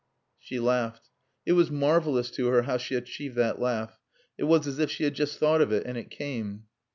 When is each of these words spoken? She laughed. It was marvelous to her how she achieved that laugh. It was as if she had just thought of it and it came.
She 0.39 0.59
laughed. 0.59 1.11
It 1.45 1.51
was 1.51 1.69
marvelous 1.69 2.31
to 2.31 2.47
her 2.47 2.63
how 2.63 2.77
she 2.77 2.95
achieved 2.95 3.35
that 3.35 3.59
laugh. 3.61 3.99
It 4.35 4.45
was 4.45 4.65
as 4.65 4.79
if 4.79 4.89
she 4.89 5.03
had 5.03 5.13
just 5.13 5.37
thought 5.37 5.61
of 5.61 5.71
it 5.71 5.85
and 5.85 5.95
it 5.95 6.09
came. 6.09 6.63